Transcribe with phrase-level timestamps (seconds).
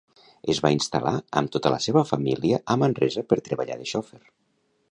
[0.53, 4.21] Es va instal·lar amb tota la seva família a Manresa per treballar de xofer.